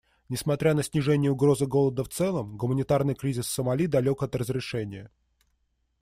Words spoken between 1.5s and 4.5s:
голода в целом, гуманитарный кризис в Сомали далек от